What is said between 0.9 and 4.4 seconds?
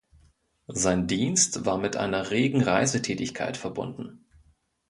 Dienst war mit einer regen Reisetätigkeit verbunden.